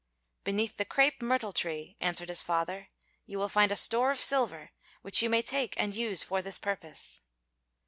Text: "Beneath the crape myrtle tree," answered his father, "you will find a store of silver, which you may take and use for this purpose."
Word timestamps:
"Beneath 0.43 0.77
the 0.77 0.83
crape 0.85 1.21
myrtle 1.21 1.53
tree," 1.53 1.95
answered 2.01 2.29
his 2.29 2.41
father, 2.41 2.89
"you 3.27 3.37
will 3.37 3.47
find 3.49 3.71
a 3.71 3.75
store 3.75 4.09
of 4.09 4.19
silver, 4.19 4.71
which 5.03 5.21
you 5.21 5.29
may 5.29 5.43
take 5.43 5.75
and 5.77 5.95
use 5.95 6.23
for 6.23 6.41
this 6.41 6.57
purpose." 6.57 7.21